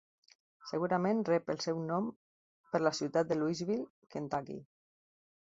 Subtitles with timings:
[0.69, 2.09] Segurament rep el seu nom
[2.73, 4.59] per la ciutat de Louisville, Kentucky.